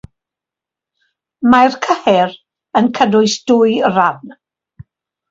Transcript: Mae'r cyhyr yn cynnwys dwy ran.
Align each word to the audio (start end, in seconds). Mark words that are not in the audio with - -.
Mae'r 1.55 1.75
cyhyr 1.87 2.33
yn 2.81 2.89
cynnwys 2.99 3.35
dwy 3.51 3.75
ran. 3.97 4.33